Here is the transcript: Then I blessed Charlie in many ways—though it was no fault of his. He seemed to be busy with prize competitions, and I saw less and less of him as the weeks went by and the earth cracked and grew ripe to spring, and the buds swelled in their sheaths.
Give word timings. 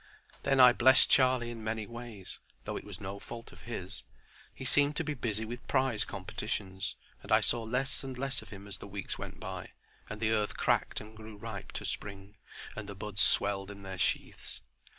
Then 0.41 0.59
I 0.59 0.73
blessed 0.73 1.11
Charlie 1.11 1.51
in 1.51 1.63
many 1.63 1.85
ways—though 1.85 2.75
it 2.75 2.83
was 2.85 2.99
no 2.99 3.19
fault 3.19 3.51
of 3.51 3.61
his. 3.69 4.03
He 4.51 4.65
seemed 4.65 4.95
to 4.95 5.03
be 5.03 5.13
busy 5.13 5.45
with 5.45 5.67
prize 5.67 6.05
competitions, 6.05 6.95
and 7.21 7.31
I 7.31 7.41
saw 7.41 7.61
less 7.61 8.03
and 8.03 8.17
less 8.17 8.41
of 8.41 8.49
him 8.49 8.65
as 8.67 8.79
the 8.79 8.87
weeks 8.87 9.19
went 9.19 9.39
by 9.39 9.73
and 10.09 10.19
the 10.19 10.31
earth 10.31 10.57
cracked 10.57 11.01
and 11.01 11.15
grew 11.15 11.37
ripe 11.37 11.71
to 11.73 11.85
spring, 11.85 12.37
and 12.75 12.89
the 12.89 12.95
buds 12.95 13.21
swelled 13.21 13.69
in 13.69 13.83
their 13.83 13.99
sheaths. 13.99 14.63